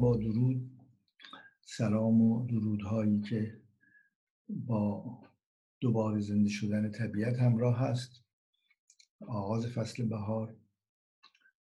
[0.00, 0.70] با درود.
[1.60, 3.62] سلام و درودهایی که
[4.48, 5.04] با
[5.80, 8.24] دوباره زنده شدن طبیعت همراه هست.
[9.20, 10.56] آغاز فصل بهار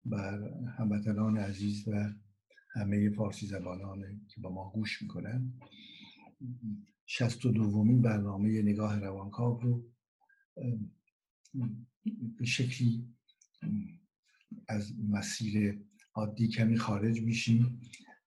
[0.05, 2.13] بر هموطنان عزیز و
[2.73, 5.53] همه فارسی زبانان که با ما گوش می‌کنن.
[7.05, 9.85] شست و دومین برنامه نگاه روانکاو رو
[12.37, 13.15] به شکلی
[14.67, 15.81] از مسیر
[16.13, 17.81] عادی کمی خارج میشیم.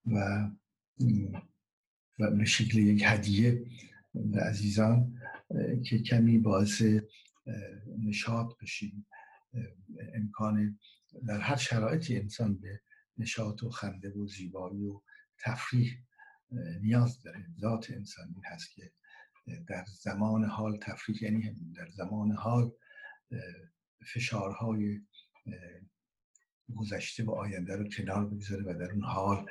[0.07, 0.49] و
[2.19, 3.65] و به شکل یک هدیه
[4.15, 5.21] به عزیزان
[5.85, 6.83] که کمی باعث
[7.99, 9.07] نشاط بشیم.
[10.15, 10.79] امکان
[11.27, 12.81] در هر شرایطی انسان به
[13.19, 15.01] نشاط و خنده و زیبایی و
[15.39, 15.99] تفریح
[16.83, 17.47] نیاز داره.
[17.61, 18.93] ذات انسان این هست که
[19.69, 22.73] در زمان حال تفریح یعنی در زمان حال
[24.15, 25.01] فشارهای
[26.77, 29.47] گذشته و آینده رو کنار بگذاره و در اون حال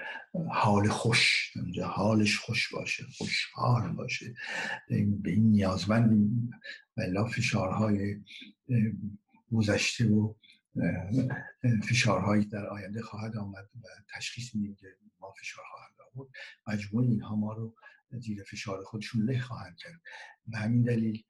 [0.52, 4.36] حال خوش اونجا حالش خوش باشه خوشحال باشه.
[4.90, 6.52] به این نیازمند
[6.98, 8.22] ولا فشارهای
[9.52, 10.34] گذشته و
[11.90, 14.88] فشارهایی در آینده خواهد آمد و تشخیص میدیم که
[15.20, 16.28] ما فشار خواهد آمد
[16.68, 17.76] مجموع اینها ما رو
[18.12, 20.02] زیر فشار خودشون له خواهند کرد.
[20.48, 21.24] به همین دلیل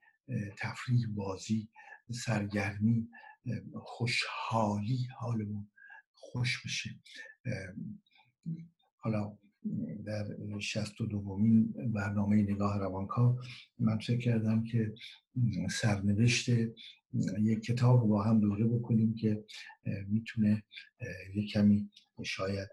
[0.58, 1.70] تفریح بازی
[2.12, 3.10] سرگرمی
[3.74, 5.68] خوشحالی حالمون
[6.32, 6.90] خوش بشه
[8.98, 9.38] حالا
[10.06, 10.26] در
[10.60, 13.38] شست و دومین برنامه نگاه روانکا
[13.80, 14.94] من فکر کردم که
[15.70, 16.50] سرنوشت
[17.40, 19.46] یک کتاب رو با هم دوره بکنیم که
[20.08, 20.64] می‌تونه
[21.36, 21.90] یک کمی
[22.24, 22.70] شاید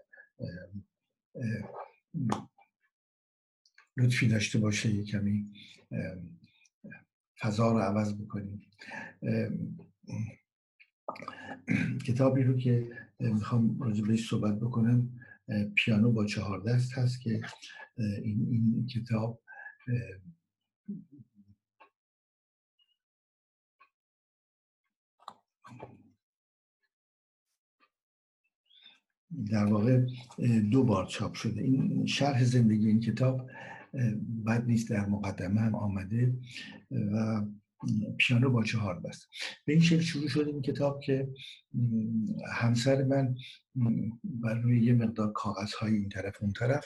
[3.97, 5.51] لطفی داشته باشه یک کمی
[7.39, 8.61] فضا رو عوض بکنیم.
[12.07, 15.09] کتابی رو که می‌خوام راجع بهش صحبت بکنم.
[15.75, 17.41] پیانو با چهار دست هست که
[17.97, 19.41] این, این کتاب
[29.51, 30.05] در واقع
[30.71, 31.61] دو بار چاپ شده.
[31.61, 33.49] این شرح زندگی این کتاب
[34.45, 36.33] بد نیست در مقدمه هم آمده
[36.91, 37.45] و
[38.17, 39.27] پیانو با چهار دست
[39.65, 41.29] به این شکل شروع شد این کتاب که
[42.51, 43.35] همسر من
[44.23, 46.85] بر روی یه مقدار کاغذ های این طرف اون طرف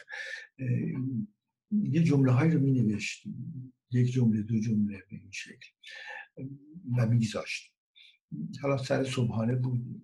[1.71, 3.23] یه جمله هایی رو می نوشت
[3.91, 5.69] یک جمله دو جمله به این شکل
[6.97, 7.73] و میگذاشت.
[8.61, 10.01] حالا سر صبحانه بود.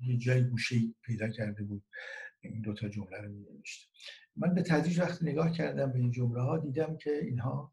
[0.00, 1.84] یه جای گوشه پیدا کرده بود.
[2.40, 3.90] این دوتا جمله رو می نوشت
[4.36, 7.72] من به تدریج وقت نگاه کردم به این جمله ها دیدم که اینها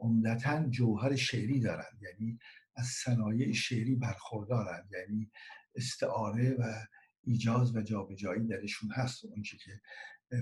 [0.00, 2.38] عمدتا جوهر شعری دارند یعنی
[2.76, 5.30] از صنایع شعری برخوردارند یعنی
[5.74, 6.74] استعاره و
[7.22, 9.24] ایجاز و جابجایی درشون هست.
[9.24, 9.80] اون که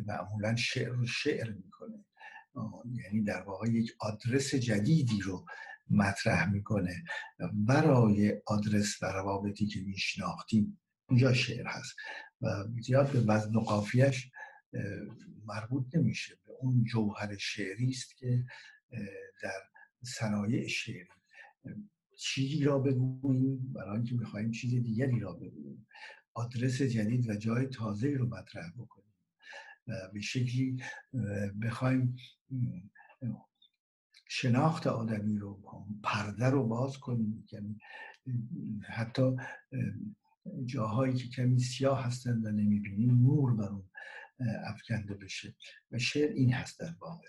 [0.06, 2.04] معمولا شعر رو شعر می‌کنه.
[3.04, 5.46] یعنی در واقع یک آدرس جدیدی رو
[5.90, 7.04] مطرح می‌کنه.
[7.52, 10.80] برای آدرس و روابطی که میشناختیم.
[11.08, 11.96] اونجا شعر هست.
[12.40, 12.46] و
[12.82, 14.30] زیاد به وزن و قافیش
[15.44, 16.38] مربوط نمیشه.
[16.46, 18.44] به اون جوهر شعری است که
[19.42, 19.62] در
[20.02, 21.08] صنایع شعری
[22.18, 25.86] چیزی را بگوییم برای اینکه می‌خواهیم چیز دیگری را بگوییم
[26.34, 29.14] آدرس جدید و جای تازه رو مطرح بکنیم.
[29.86, 30.82] و به شکلی
[31.62, 32.16] بخوایم
[34.28, 35.60] شناخت آدمی رو
[36.02, 37.46] پرده رو باز کنیم.
[37.52, 37.78] یعنی
[38.88, 39.36] حتی
[40.64, 43.88] جاهایی که کمی سیاه هستند و نمی‌بینیم نور بر اون
[44.40, 45.54] افکنده بشه.
[45.90, 47.28] و شعر این هست در واقع.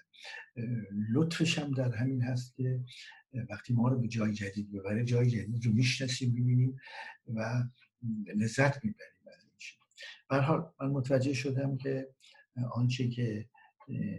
[1.11, 2.83] لطفش هم در همین هست که
[3.49, 6.79] وقتی ما رو به جای جدید ببره جای جدید رو می‌شناسیم می‌بینیم
[7.33, 7.63] و
[8.35, 9.77] لذت می‌بریم از این چیز
[10.29, 12.09] حال من متوجه شدم که
[12.71, 13.49] آنچه که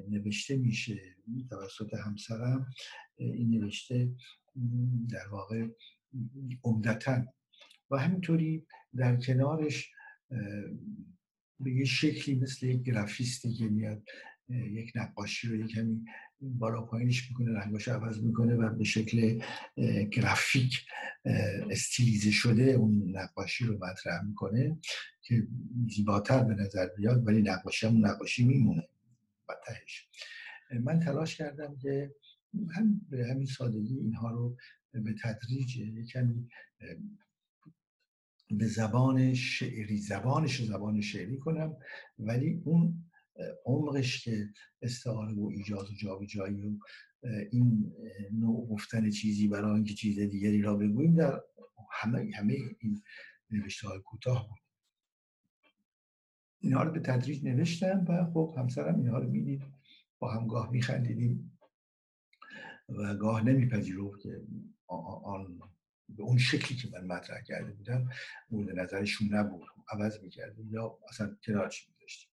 [0.09, 1.17] نوشته میشه
[1.51, 2.67] توسط همسرم
[3.17, 4.13] این نوشته
[5.11, 5.67] در واقع
[6.65, 7.25] عمدتا.
[7.91, 8.67] و همینطوری
[8.97, 9.93] در کنارش
[11.61, 14.03] به یه شکلی مثل یک گرافیستی که میاد
[14.49, 16.05] یک نقاشی رو یک کمی
[16.41, 19.41] بالا پایینش می‌کنه رنگاش عوض می‌کنه و به شکل
[20.13, 20.87] گرافیک
[21.71, 24.79] استیلیزه شده اون نقاشی رو مطرح می‌کنه
[25.23, 25.47] که
[25.97, 28.89] زیباتر به نظر بیاد ولی نقاشی هم نقاشی میمونه
[29.49, 30.09] و تهش.
[30.85, 32.15] من تلاش کردم که
[32.75, 34.57] هم به همین سادگی اینها رو
[34.93, 35.79] به تدریج
[36.13, 36.49] کمی
[38.51, 41.77] به زبان شعری زبانش زبان شعری کنم
[42.19, 43.05] ولی اون
[43.67, 44.49] عمقش که
[44.83, 46.79] استعاره و ایجاز و جابجایی و
[47.51, 47.93] این
[48.33, 51.41] نوع گفتن چیزی برای اینکه چیز دیگری را بگوییم در
[51.91, 53.03] همه همه این
[53.51, 54.59] نوشته های کوتاه بود.
[56.61, 59.63] اینها رو به تدریج نوشتم و خب همسرم اینها رو می‌دید
[60.19, 61.59] با هم گاه میخندیدیم
[62.89, 64.43] و گاه نمیپذیرفت که
[65.25, 65.59] آن
[66.09, 68.09] به اون شکلی که من مطرح کرده بودم
[68.51, 69.69] مورد نظرشون نبود.
[69.93, 70.73] عوض می‌کردیم.
[70.73, 72.31] یا اصلا کنارش میذاشتیم.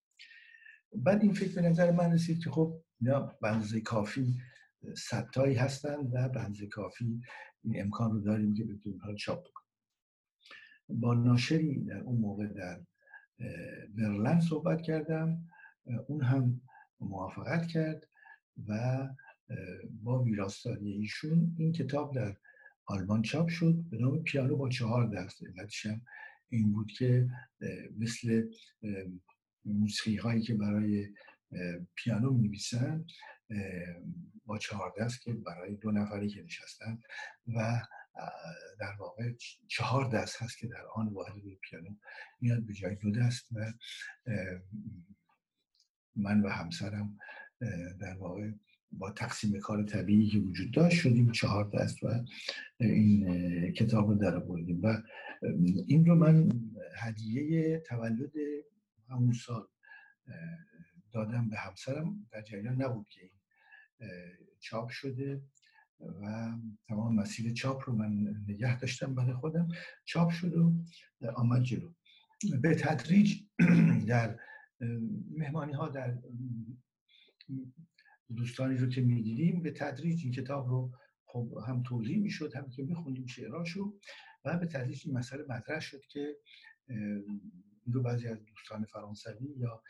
[0.94, 4.36] بعد این فکر به نظر من رسید که خب اینا بنزه کافی
[4.98, 7.22] ستایی هستن و بنزه کافی
[7.64, 9.70] این امکان رو داریم که بتونیم حال چاپ بکنیم.
[10.90, 12.82] با ناشری در اون موقع در
[13.98, 15.48] برلند صحبت کردم.
[16.08, 16.62] اون هم
[17.00, 18.08] موافقت کرد
[18.68, 19.08] و
[20.04, 22.36] با ویراستاری ایشون این کتاب در
[22.86, 25.88] آلمان چاپ شد به نام پیانو با چهار دست علتش
[26.50, 27.28] این بود که
[27.98, 28.50] مثل
[29.66, 31.14] موسیقی هایی که برای
[31.96, 33.06] پیانو می نویسن
[34.46, 37.00] با چهار دست که برای دو نفری که نشستن
[37.48, 37.82] و
[38.80, 39.34] در واقع
[39.68, 41.34] چهار دست هست که در آن واحد
[41.70, 41.96] پیانو
[42.42, 43.74] میاد به جای دو دست و
[46.16, 47.18] من و همسرم
[48.02, 48.52] در واقع
[48.98, 52.08] با تقسیم کار طبیعی که وجود داشت شدیم چهار دست و
[52.80, 55.02] این کتاب رو در بردیم و
[55.88, 56.50] این رو من
[56.98, 58.32] هدیه تولد
[59.10, 59.68] همون سال
[61.12, 62.28] دادم به همسرم.
[62.32, 63.32] در جریان نبود که این
[64.60, 65.42] چاپ شده
[66.00, 66.52] و
[66.88, 69.68] تمام مسیر چاپ رو من نگه داشتم برای خودم.
[70.06, 70.74] چاپ شد و
[71.36, 71.94] آمد جلو.
[72.62, 73.44] به تدریج
[74.08, 74.40] در
[75.38, 76.18] مهمانی ها در
[78.36, 80.92] دوستانی رو که می‌دیدیم به تدریج این کتاب رو
[81.26, 84.00] خب هم توضیح می‌شد هم که میخوندیم شعراشو
[84.46, 86.38] و به تدریج این مسئله مطرح شد که
[87.86, 89.84] رو بعضی از دوستان فرانسوی یا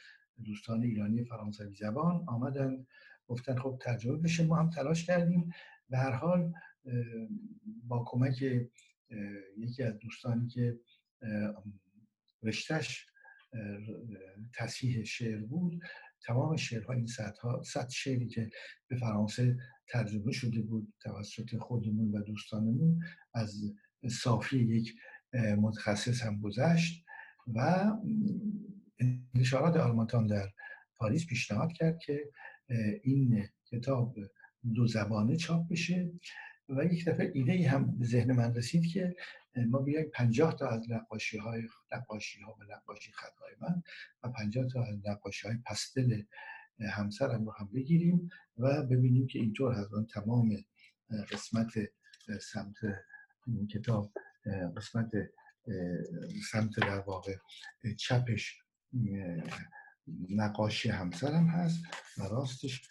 [0.46, 2.86] دوستان ایرانی فرانسوی زبان آمدن
[3.28, 5.50] گفتن خب ترجمه بشه ما هم تلاش کردیم.
[5.90, 6.54] به هر حال
[7.84, 8.42] با کمک
[9.58, 10.80] یکی از دوستانی که
[12.44, 13.06] رشتش
[14.54, 15.84] تصحیح شعر بود
[16.26, 18.50] تمام شعرها این صدها صد شعری که
[18.88, 19.58] به فرانسه
[19.88, 23.00] ترجمه شده بود توسط خودمون و دوستانمون
[23.34, 23.62] از
[24.10, 24.94] صافی یک
[25.34, 27.06] متخصص هم گذشت
[27.48, 27.92] و
[29.00, 30.50] انتشارات آرماتان در
[30.98, 32.32] پاریس پیشنهاد کرد که
[33.04, 34.16] این کتاب
[34.74, 36.12] دو زبانه چاپ بشه.
[36.70, 39.16] و یک دفعه ایده هم به ذهن من رسید که
[39.56, 43.84] ما بیایم پنجاه تا از نقاشی های نقاشی ها و نقاشی خطهای من
[44.24, 46.22] و پنجاه تا از نقاشی های پستل
[46.80, 50.66] همسرم رو هم بگیریم و ببینیم که اینطور از آن تمام
[51.32, 51.72] قسمت
[52.42, 52.76] سمت
[53.48, 54.12] این کتاب
[54.78, 55.12] قسمت
[56.52, 57.36] سمت در واقع
[57.98, 58.62] چپش
[60.30, 61.84] نقاشی همسرم هست
[62.18, 62.90] و راستش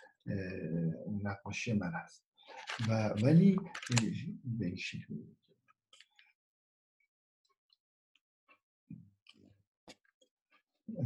[1.22, 2.24] نقاشی من هست.
[2.88, 3.56] و ولی
[4.44, 4.76] به این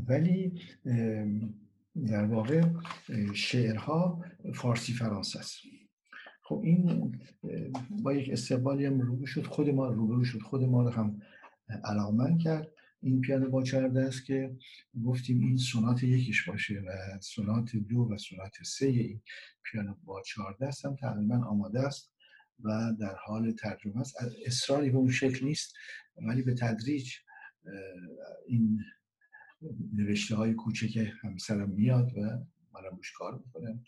[0.08, 0.62] ولی
[2.06, 2.62] در واقع
[3.34, 5.56] شعرها فارسی فرانسه است.
[6.42, 7.12] خب این
[8.02, 11.22] با یک استقبالی هم روبرو شد خود ما روبرو شد خود ما رو هم
[11.84, 12.68] علاقمند کرد.
[13.00, 14.56] این پیانو با چهار است که
[15.04, 19.22] گفتیم این سونات یکیش باشه و سونات دو و سونات سه این
[19.62, 22.12] پیانو با چهار دست هم تقریبا آماده است
[22.64, 24.16] و در حال ترجمه است.
[24.46, 25.76] اصراری به اون شکل نیست
[26.26, 27.14] ولی به تدریج
[28.46, 28.80] این
[29.94, 32.20] نوشته های کوچک همسرم میاد و
[32.74, 33.84] منم روش کار می‌کنم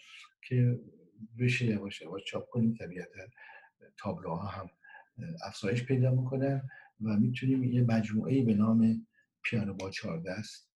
[0.49, 0.81] که
[1.38, 2.75] بشه یواش یواش چاپ کنیم.
[2.75, 3.21] طبیعتا
[3.97, 4.71] تابلوها هم
[5.45, 6.69] افزایش پیدا می‌کنن
[7.02, 9.07] و می‌تونیم یه مجموعه به نام
[9.42, 10.71] پیانو با چهار دست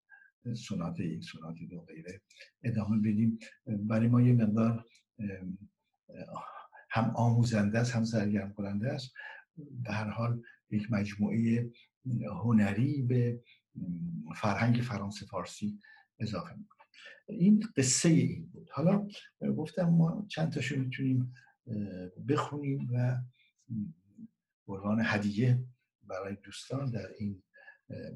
[0.57, 2.21] سونات یک سونات دو غیره
[2.63, 3.39] ادامه بدیم.
[3.67, 4.85] برای ما یه مقدار
[6.91, 9.13] هم آموزنده است هم سرگرم کننده است.
[9.57, 11.71] به هر حال یک مجموعه
[12.43, 13.43] هنری به
[14.37, 15.79] فرهنگ فرانسه فارسی
[16.21, 16.85] اضافه می‌کنه
[17.29, 18.69] این قصه این بود.
[18.73, 19.09] حالا
[19.57, 21.33] گفتم ما چند تاشو می‌تونیم
[22.29, 23.17] بخونیم و
[24.67, 25.65] عنوان هدیه
[26.09, 27.43] برای دوستان در این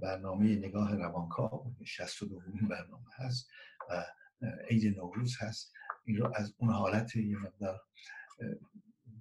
[0.03, 2.41] برنامه نگاه روانکاو 62
[2.71, 3.51] برنامه هست
[3.91, 4.05] و
[4.71, 5.73] عید نوروز هست.
[6.05, 7.81] این رو از اون حالت یه مقدار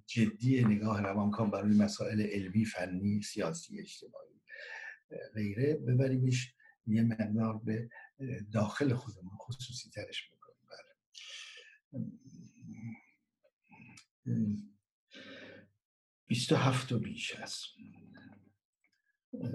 [0.06, 4.40] جدی نگاه روانکاو برای مسائل علمی فنی سیاسی اجتماعی
[5.34, 6.54] غیره ببریمش.
[6.86, 7.88] یه مقدار به
[8.52, 10.88] داخل خودمون خصوصی ترش بکنیم بله.
[16.26, 17.64] بیست و هفت بیش هست.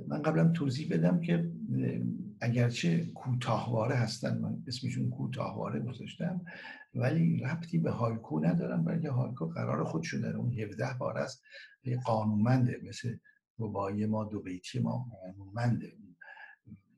[0.07, 1.51] من قبلا توضیح بدم که
[2.41, 6.41] اگرچه کوتاهواره هستن من اسمشون کوتاهواره گذاشتم
[6.95, 11.43] ولی ربطی به هایکو ندارم برای هایکو قرار خودشو در اون 17 بار است
[12.05, 13.17] قانونمنده مثل
[13.59, 15.97] رباعی ما دو بیتی ما قانونمنده.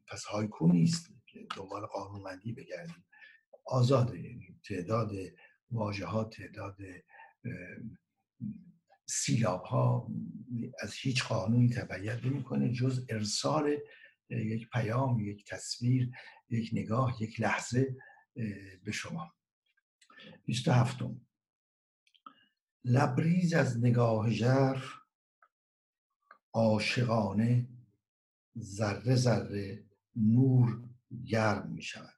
[0.08, 3.06] پس هایکو نیست که دنبال قانونمندی بگردیم.
[3.66, 5.12] آزاده یعنی تعداد
[5.72, 6.78] واژه ها تعداد
[9.06, 10.12] سیلاب ها
[10.82, 13.78] از هیچ قانونی تبعیت نمی‌کنه جز ارسال
[14.30, 16.12] یک پیام یک تصویر
[16.50, 17.98] یک نگاه یک لحظه
[18.84, 19.34] به شما.
[20.46, 20.98] 27
[22.84, 24.94] لبریز از نگاه ژرف
[26.54, 27.68] عاشقانه
[28.58, 29.86] ذره ذره
[30.16, 30.90] نور
[31.26, 32.16] گرم می شود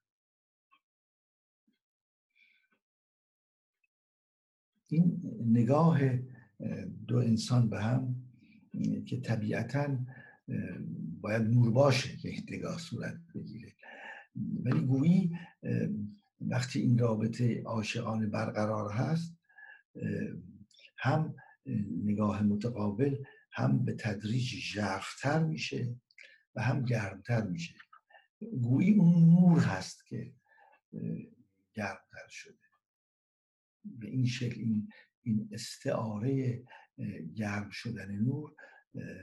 [4.88, 6.00] این نگاه
[7.08, 8.16] دو انسان به هم
[9.06, 9.98] که طبیعتا
[11.22, 13.74] باید نور باشه که نگاه صورت بگیره.
[14.64, 15.38] ولی گویی
[16.42, 19.38] وقتی این رابطه عاشقانه برقرار هست
[20.98, 21.36] هم
[22.04, 25.96] نگاه متقابل هم به تدریج ژرفتر میشه
[26.56, 27.76] و هم گرمتر میشه.
[28.62, 30.34] گویی اون نور هست که
[31.74, 32.58] گرمتر شده.
[33.86, 34.90] به این شکل این,
[35.27, 36.63] این استعاره
[37.36, 38.55] گرم شدن نور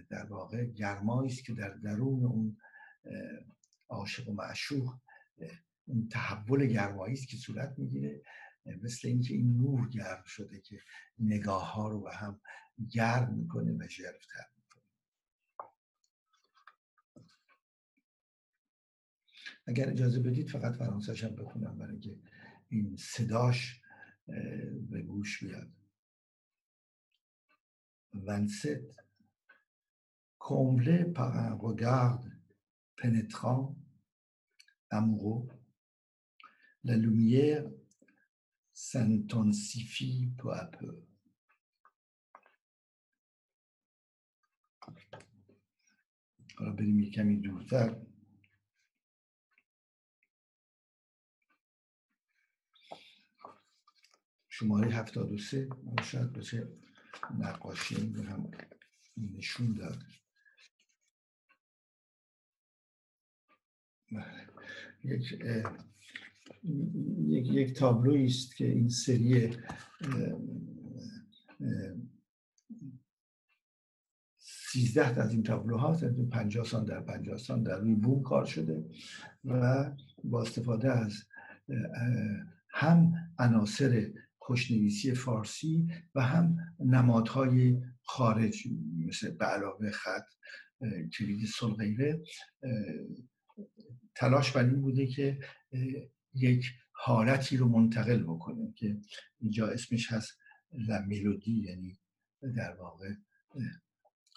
[0.08, 2.56] در واقع گرمایی است که در درون اون
[3.88, 4.98] عاشق و معشوق
[5.86, 8.22] اون تحول گرمایی است که صورت می‌گیره
[8.82, 10.80] مثل اینکه این نور گرم شده که
[11.18, 12.40] نگاه ها رو به هم
[12.90, 14.82] گرم می‌کنه و ژرفتر می‌کنه.
[19.66, 22.16] اگر اجازه بدید فقط فرانسهش هم بخونم برای که
[22.68, 23.80] این صداش
[24.90, 25.72] به گوش بیاد.
[28.13, 28.95] 27
[30.37, 32.23] comblé par un regard
[32.95, 33.75] pénétrant,
[34.89, 35.47] amoureux,
[36.83, 37.69] la lumière
[38.73, 41.09] s'intensifie peu à peu.
[46.59, 47.95] حالا بریم یک کمی دورتر
[54.49, 55.69] شماره 73
[56.03, 56.67] شاید بشه
[57.38, 58.50] نقاشی این هم
[59.16, 59.98] نشون داد.
[65.04, 65.38] یک
[67.28, 69.56] یک, یک تابلوی است که این سری
[74.38, 75.96] سیزده از این تابلوها
[76.32, 78.84] پنجاه سان در پنجاه سان در روی بوم کار شده
[79.44, 79.90] و
[80.24, 81.12] با استفاده از
[82.70, 84.12] هم عناصر
[84.46, 88.68] خوشنویسی فارسی و هم نمادهای خارج
[89.06, 90.26] مثل به علاوه خط
[91.18, 92.22] کلید سلغیره.
[94.14, 95.38] تلاش بر این بوده که
[96.34, 99.00] یک حالتی رو منتقل بکنه که
[99.40, 100.38] اینجا اسمش هست
[101.08, 101.98] ملودی یعنی
[102.56, 103.14] در واقع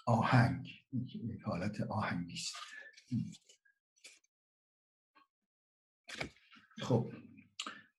[0.06, 0.68] آهنگ.
[0.92, 2.54] یک حالت آهنگی است.
[6.82, 7.12] خب.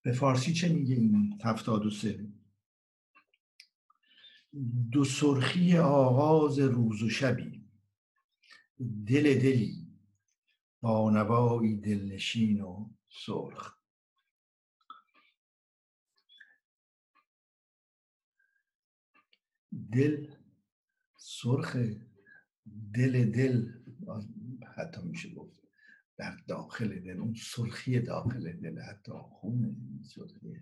[0.02, 2.28] به فارسی چه میگه این هفتاد و سه؟
[4.92, 7.66] دو سرخی آغاز روز و شبی.
[9.08, 9.88] دل دلی.
[10.82, 12.90] با نوایی دلنشین و
[13.26, 13.80] سرخ.
[19.92, 20.34] دل
[21.18, 21.78] سرخ.
[22.94, 23.72] دل دل.
[24.76, 25.30] حتی میشه
[26.20, 30.62] در داخل دل اون سرخی داخل دل حتی خون سرخی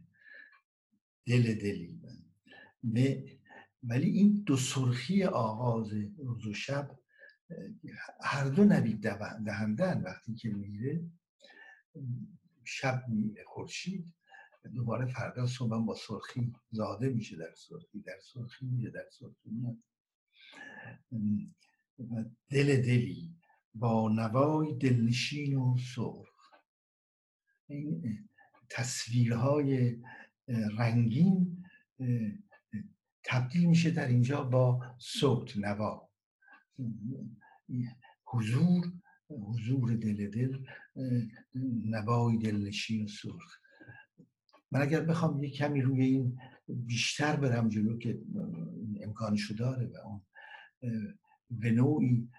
[1.26, 2.02] دل دلی
[3.84, 7.00] ولی این دو سرخی آغاز روز و شب
[8.22, 9.02] هر دو نوید
[9.46, 11.12] دهندن وقتی که میره
[12.64, 14.14] شب میره خورشید
[14.76, 19.78] دوباره فردا صبح با سرخی زاده میشه در سرخی در سرخی میره در سرخی میاد.
[22.50, 23.36] دل دلی
[23.76, 26.52] با نوای دلنشین و سرخ.
[27.68, 28.20] این
[28.70, 30.02] تصویرهای
[30.78, 31.64] رنگین
[33.24, 36.10] تبدیل میشه در اینجا با صوت نوا.
[38.26, 38.92] حضور
[39.30, 40.66] حضور دل دل
[41.86, 43.58] نوای دلنشین و سرخ.
[44.72, 48.22] من اگر بخوام یک کمی روی این بیشتر برم جلو که
[49.02, 50.22] امکانشو داره و اون
[51.50, 52.30] به نوعی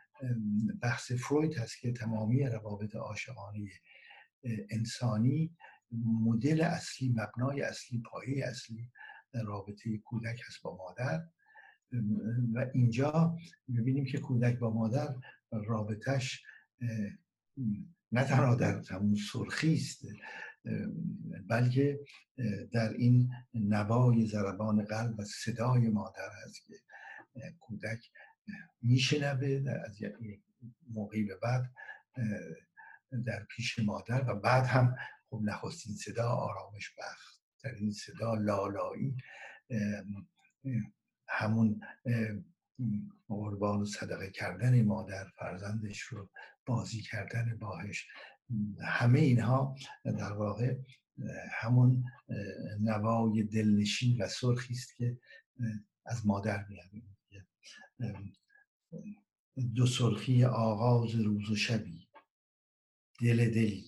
[0.82, 3.68] بحث فروید هست که تمامی روابط عاشقانه
[4.70, 5.56] انسانی
[6.24, 8.90] مدل اصلی مبنای اصلی پایه اصلی
[9.44, 11.22] رابطه کودک هست با مادر.
[12.54, 13.36] و اینجا
[13.68, 15.14] می‌بینیم که کودک با مادر
[15.50, 16.42] رابطش
[18.12, 20.02] نه تنها در همون سرخی است
[21.48, 22.00] بلکه
[22.72, 26.74] در این نوای ضربان قلب و صدای مادر هست که
[27.60, 28.10] کودک
[28.82, 30.12] میشنوه از یک
[30.90, 31.72] موقعی به بعد
[33.26, 34.96] در پیش مادر و بعد هم
[35.30, 37.38] خب نخستین صدا آرامش بخش
[37.80, 39.16] این صدا لالایی
[41.28, 41.80] همون
[43.28, 46.30] قربان صدقه کردن مادر فرزندش رو
[46.66, 48.06] بازی کردن باهش
[48.80, 50.76] همه اینها در واقع
[51.52, 52.04] همون
[52.80, 55.18] نوای دلنشین و سرخی است که
[56.06, 56.90] از مادر میاد
[59.74, 62.08] دو سرخی آغاز روز و شبی.
[63.20, 63.84] دل دلی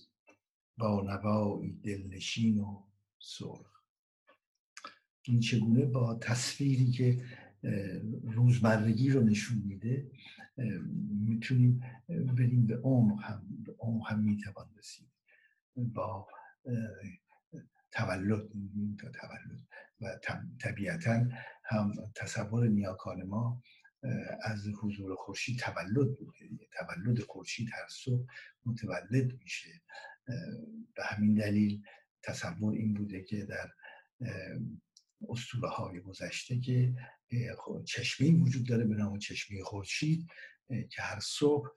[0.77, 2.83] با نوایی دلنشین و
[3.19, 3.83] سرخ.
[5.21, 7.25] این چگونه با تصویری که
[8.23, 10.11] روزمرگی رو نشون میده
[11.09, 15.11] می‌تونیم بریم به عمق هم به عمق هم می‌توان رسید.
[15.75, 16.27] با
[17.91, 18.51] تولد
[18.99, 19.67] تا تولد.
[20.01, 20.19] و
[20.59, 21.25] طبیعتا
[21.63, 23.63] هم تصور نیاکان ما
[24.41, 28.25] از حضور خورشید تولد بوده تولد خورشید هر صبح
[28.65, 29.81] متولد میشه.
[30.95, 31.83] به همین دلیل
[32.23, 33.69] تصور این بوده که در
[35.29, 36.93] اسطوره های گذشته که
[37.85, 40.27] چشمه وجود داره به نام چشمه خورشید
[40.67, 41.69] که هر صبح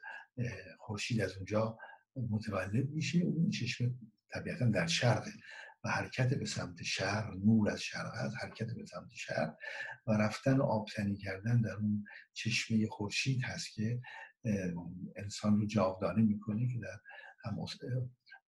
[0.78, 1.78] خورشید از اونجا
[2.16, 3.18] متولد میشه.
[3.18, 3.94] اون چشمه
[4.28, 5.32] طبیعتا در شرقه.
[5.84, 9.54] و حرکت به سمت شهر نور از شرق هست حرکت به سمت شهر
[10.06, 14.00] و رفتن آبتنی کردن در اون چشمه خورشید هست که
[15.16, 16.98] انسان رو جاودانه می‌کنه که در
[17.44, 17.58] هم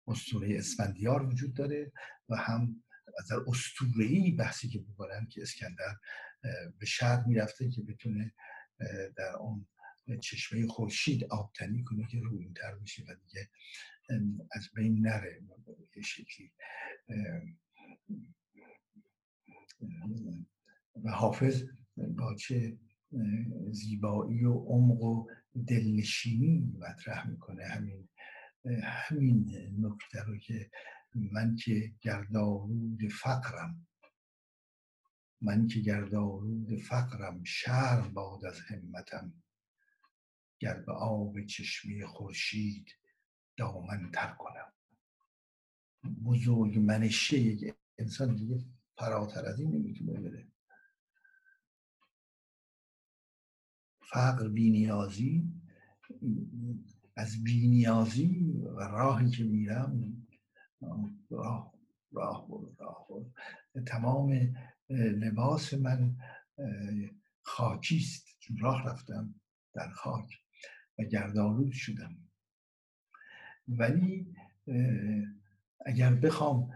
[0.07, 1.93] اسطوره اسفندیار وجود داره
[2.29, 2.83] و هم
[3.19, 5.97] از در اسطوره‌ای بحثی که می‌کنن که اسکندر
[6.79, 8.35] به شرق می‌رفته که بتونه
[9.17, 9.67] در اون
[10.23, 13.49] چشمه خورشید آبتنی کنه که روینتر میشه و دیگه
[14.53, 15.43] از بین نره
[15.95, 16.53] به شکلی.
[21.05, 21.63] و حافظ
[21.97, 22.79] با چه
[23.71, 25.29] زیبایی و عمق و
[25.67, 28.09] دلنشینی مطرح می‌کنه همین
[28.83, 30.71] همین نکته رو که
[31.15, 33.87] من که گردآلود فقرم.
[35.41, 39.43] من که گردآلود فقرم شهر باد از همتم.
[40.59, 42.87] گر به آب چشمی خورشید
[43.57, 44.73] دامن تر کنم.
[46.25, 48.65] بزرگ منشه یک انسان دیگه
[48.99, 50.49] فراتر از این نمی‌تونه بره.
[54.03, 55.53] فقر بینیازی
[57.17, 60.27] از بینیازی و راهی که میرم
[61.31, 61.75] راه
[62.13, 63.09] راه راه
[63.87, 64.55] تمام
[64.91, 66.17] لباس من
[67.43, 69.35] خاکیست چون راه رفتم
[69.75, 70.31] در خاک
[70.99, 72.26] و گردآلود شدم.
[73.69, 74.35] ولی
[75.87, 76.71] اگر بخوام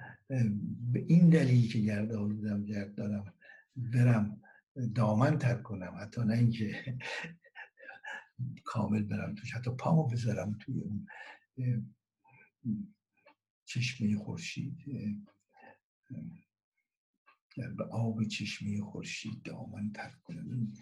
[0.92, 3.35] به این دلیل که گرد آلودم گرد دارم
[3.76, 4.42] برم
[4.94, 6.98] دامن تر کنم حتی نه اینکه
[8.64, 11.07] کامل برم توش حتی پامو بذارم توی اون
[13.64, 14.79] چشمه خورشید
[17.76, 20.50] به آب چشمه خورشید دامن تر کنم.
[20.50, 20.72] این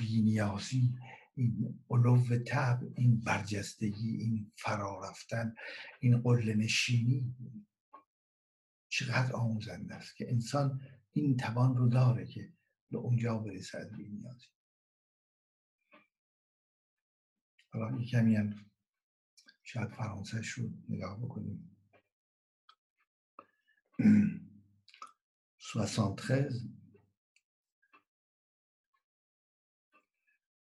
[0.00, 0.94] بینیازی
[1.36, 5.54] این علو تب این برجستگی این فرا رفتن
[6.00, 7.36] این قله نشینی
[8.88, 10.80] چقدر آموزنده است که انسان
[11.12, 12.52] این توان رو داره که
[12.90, 14.46] به اونجا برسد بی نیازی.
[17.70, 18.54] حالا کمی هم
[19.62, 21.76] شاید فرانسهش رو نگاه بکنیم.
[25.74, 26.48] 73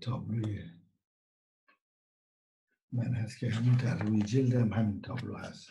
[0.00, 0.62] تابلوی
[2.92, 5.68] من هست که همون در روی جلدم همین تابلو هست.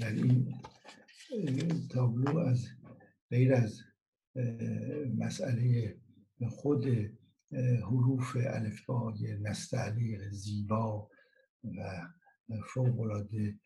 [0.00, 0.54] در این
[1.90, 2.66] تابلو از
[3.30, 3.80] غیر از
[5.18, 5.96] مسئله
[6.48, 6.86] خود
[7.82, 11.10] حروف الفبای نستعلیق زیبا
[11.64, 12.06] و
[12.74, 13.58] فوقالعاده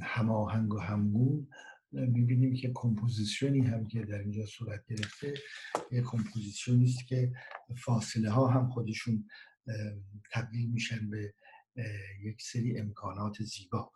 [0.00, 1.48] هماهنگ و همگون
[1.92, 5.34] می‌بینیم که composition ی هم که در اینجا صورت گرفته
[5.92, 7.32] یه composition ی است که
[7.84, 9.28] فاصله ها هم خودشون
[10.32, 11.34] تبدیل میشن به
[12.22, 13.92] یک سری امکانات زیبا.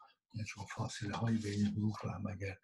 [0.47, 2.57] چون فاصله های بین حروف رو هم اگر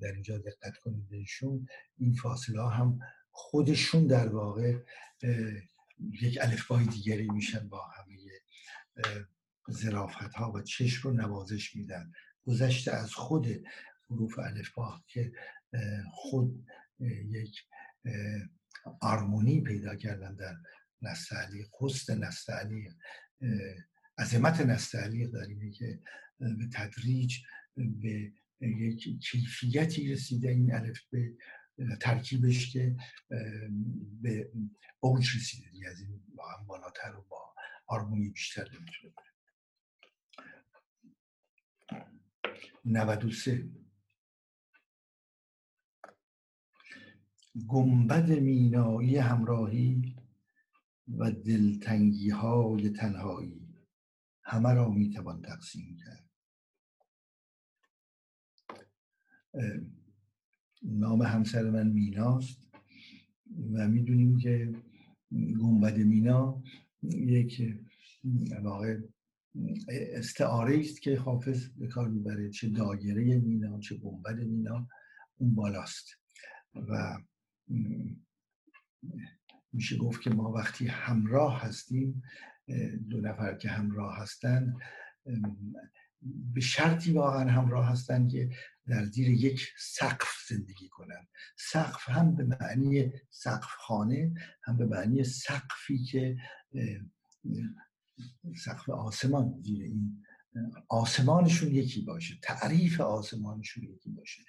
[0.00, 1.66] در اینجا دقت کنید بهشون
[1.98, 2.98] این فاصله ها هم
[3.30, 4.84] خودشون در واقع
[6.22, 8.16] یک الفبای دیگری میشن با همه
[9.68, 12.12] ظرافت ها و چشم رو نوازش میدن.
[12.42, 13.46] گذشته از خود
[14.10, 15.32] حروف الفبا که
[16.10, 16.66] خود
[17.30, 17.62] یک
[19.00, 20.56] آرمونی پیدا کردن در
[21.02, 22.90] نستعلی قصد نستعلی
[24.18, 26.00] عظمت نستعلی در اینه که
[26.38, 27.38] به تدریج
[27.76, 31.36] به یک کیفیتی رسیده این الف به
[32.00, 32.96] ترکیبش که
[34.22, 34.50] به
[35.00, 35.70] اوج رسیده.
[35.70, 37.54] دیگه از این با هم بالاتر و با
[37.86, 39.26] آرمونی بیشتر نمی‌تونه بره.
[42.84, 43.68] 93
[47.68, 50.16] گنبد مینایی همراهی
[51.08, 53.60] و دلتنگی های تنهایی.
[54.42, 56.26] همه را می‌توان تقسیم کرد.
[60.82, 62.62] نام همسر من میناست
[63.72, 64.72] و می‌دونیم که
[65.60, 66.62] گنبد مینا
[67.02, 67.62] یک
[68.62, 68.98] واقع
[69.88, 72.50] استعاره است که حافظ به کار می‌بره.
[72.50, 74.88] چه دایره مینا چه گنبد مینا
[75.36, 76.06] اون بالاست.
[76.74, 77.18] و
[79.72, 82.22] میشه گفت که ما وقتی همراه هستیم
[83.10, 84.76] دو نفر که همراه هستند
[86.54, 88.50] به شرطی واقعا همراه هستند که
[88.86, 95.24] در زیر یک سقف زندگی کنند سقف هم به معنی سقف خانه هم به معنی
[95.24, 96.36] سقفی که
[98.56, 100.22] سقف آسمان زیر این
[100.88, 104.42] آسمانشون یکی باشه تعریف آسمانشون یکی باشه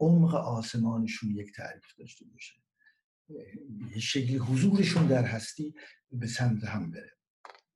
[0.00, 2.63] عمق آسمانشون یک تعریف داشته باشه.
[4.00, 5.74] شکلی حضورشون در هستی
[6.12, 7.10] به سمت هم بره.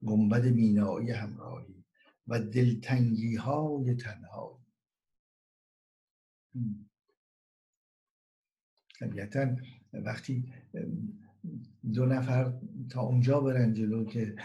[0.06, 1.84] گنبد مینایی همراهی
[2.26, 4.68] و دلتنگی های تنهایی
[9.00, 9.56] طبیعتا
[9.92, 10.52] وقتی
[11.92, 12.52] دو نفر
[12.90, 14.36] تا اونجا برن جلو که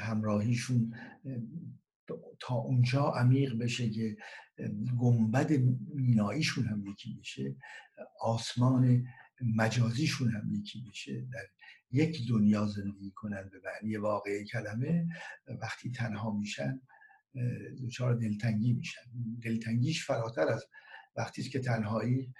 [0.00, 0.94] همراهیشون
[2.40, 4.16] تا اونجا عمیق بشه که
[5.00, 5.52] گنبد
[5.94, 7.56] میناییشون هم یکی بشه
[8.20, 9.06] آسمان
[9.40, 11.46] مجازیشون هم یکی بشه در
[11.90, 15.06] یک دنیا زندگی کنن به معنی واقعی کلمه
[15.62, 16.80] وقتی تنها میشن
[17.82, 19.00] دچار دلتنگی میشن.
[19.42, 20.64] دلتنگیش فراتر از
[21.16, 22.34] وقتی که تنهایی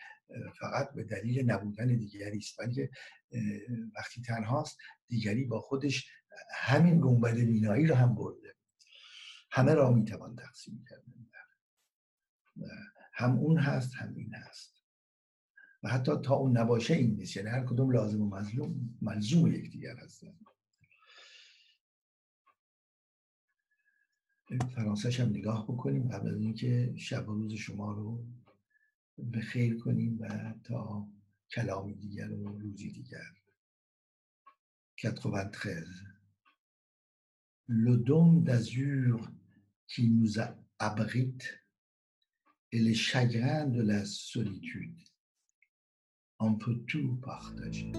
[0.61, 2.57] فقط به دلیل نبودن دیگری است.
[2.59, 2.91] بلکه
[3.95, 6.11] وقتی تنهاست دیگری با خودش
[6.55, 8.55] همین گنبد مینایی رو هم برده.
[9.51, 11.03] همه را می‌توان تقسیم کرد.
[13.15, 14.78] هم اون هست هم این هست.
[15.83, 17.37] و حتی تا اون نباشه این نیست.
[17.37, 20.35] یعنی هر کدوم لازم و مظلوم ملزوم یکدیگر هستن.
[24.75, 26.09] فرانسهش هم نگاه بکنیم.
[26.09, 28.25] قبل از اینکه شب و روز شما رو
[29.19, 31.09] به خیر کنیم و تا
[31.51, 33.39] کلامی دیگر و روزی دیگر.
[35.05, 35.85] 93
[37.69, 39.31] Le dôme d'azur
[39.87, 40.41] qui nous
[40.79, 41.63] abrite
[42.73, 44.05] et les chagrins de la
[46.41, 47.93] on peut tout partager.